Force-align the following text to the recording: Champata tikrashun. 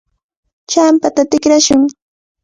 Champata 0.71 1.21
tikrashun. 1.31 1.81